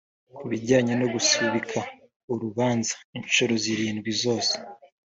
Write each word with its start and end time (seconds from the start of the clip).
Ku 0.35 0.43
bijyanye 0.51 0.93
no 0.99 1.07
gusubika 1.13 1.79
urubanza 2.33 2.93
inshuro 3.17 3.53
zirindwi 3.63 4.11
zose 4.23 4.53